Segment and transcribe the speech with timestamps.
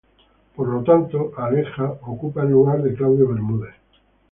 [0.55, 3.75] Por lo tanto, Alexa ocupa el lugar de Claudio Bermúdez.